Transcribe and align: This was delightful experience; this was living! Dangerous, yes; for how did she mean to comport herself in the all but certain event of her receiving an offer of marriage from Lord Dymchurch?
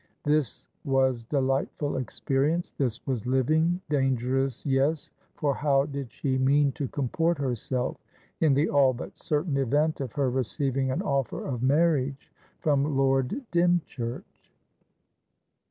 This 0.23 0.65
was 0.83 1.25
delightful 1.25 1.97
experience; 1.97 2.71
this 2.71 3.05
was 3.05 3.27
living! 3.27 3.81
Dangerous, 3.87 4.65
yes; 4.65 5.11
for 5.35 5.53
how 5.53 5.85
did 5.85 6.11
she 6.11 6.39
mean 6.39 6.71
to 6.71 6.87
comport 6.87 7.37
herself 7.37 7.97
in 8.39 8.55
the 8.55 8.67
all 8.67 8.93
but 8.95 9.15
certain 9.19 9.57
event 9.57 10.01
of 10.01 10.13
her 10.13 10.31
receiving 10.31 10.89
an 10.89 11.03
offer 11.03 11.45
of 11.47 11.61
marriage 11.61 12.31
from 12.61 12.97
Lord 12.97 13.43
Dymchurch? 13.51 14.49